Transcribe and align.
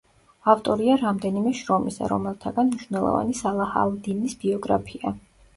ავტორია 0.53 0.95
რამდენიმე 1.01 1.51
შრომისა, 1.59 2.07
რომელთაგან 2.13 2.71
მნიშვნელოვანი 2.73 3.39
„სალაჰ 3.43 3.79
ალ-დინის 3.85 4.37
ბიოგრაფია“. 4.47 5.17